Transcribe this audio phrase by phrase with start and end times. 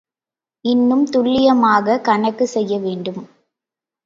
[0.65, 3.21] இன்னும் துல்லியமாகக் கணக்குச் செய்யவேண்டும்.